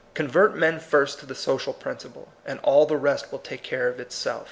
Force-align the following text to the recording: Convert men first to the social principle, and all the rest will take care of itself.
Convert 0.15 0.55
men 0.55 0.79
first 0.79 1.19
to 1.19 1.27
the 1.27 1.35
social 1.35 1.73
principle, 1.73 2.29
and 2.43 2.59
all 2.63 2.87
the 2.87 2.97
rest 2.97 3.31
will 3.31 3.37
take 3.37 3.61
care 3.61 3.87
of 3.87 3.99
itself. 3.99 4.39